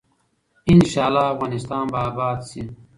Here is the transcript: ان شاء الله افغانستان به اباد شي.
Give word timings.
ان 0.71 0.79
شاء 0.91 1.05
الله 1.09 1.25
افغانستان 1.33 1.83
به 1.91 1.99
اباد 2.09 2.39
شي. 2.49 2.63